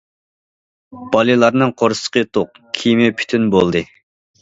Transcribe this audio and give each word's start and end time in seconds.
بالىلارنىڭ 1.17 1.75
قورسىقى 1.83 2.25
توق، 2.39 2.61
كىيىمى 2.81 3.15
پۈتۈن 3.23 3.51
بولدى. 3.59 3.89